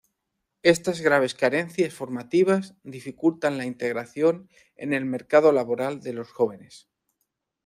[0.63, 6.89] Estas graves carencias formativas dificultan la integración en el mercado laboral de los jóvenes.